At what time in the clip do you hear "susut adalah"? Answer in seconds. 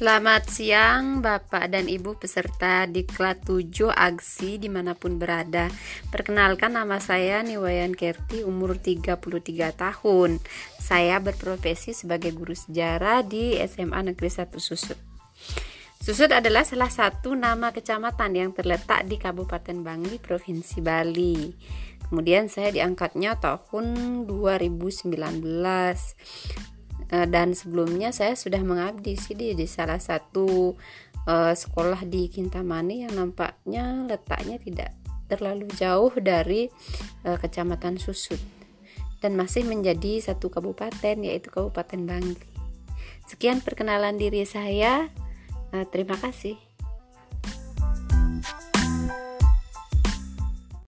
16.00-16.64